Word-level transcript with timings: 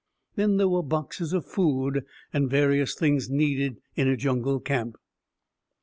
Then 0.35 0.57
there 0.57 0.67
were 0.67 0.81
boxes 0.81 1.31
of 1.31 1.45
food 1.45 2.05
and 2.33 2.49
various 2.49 2.95
things 2.95 3.29
needed 3.29 3.79
in 3.95 4.07
a 4.07 4.17
jungle 4.17 4.59
camp. 4.59 4.95